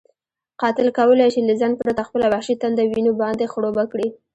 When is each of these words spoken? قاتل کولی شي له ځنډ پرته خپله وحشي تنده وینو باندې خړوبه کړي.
قاتل 0.61 0.87
کولی 0.97 1.27
شي 1.33 1.41
له 1.47 1.53
ځنډ 1.61 1.73
پرته 1.81 2.01
خپله 2.07 2.25
وحشي 2.29 2.55
تنده 2.61 2.83
وینو 2.89 3.13
باندې 3.21 3.51
خړوبه 3.51 3.83
کړي. 3.91 4.07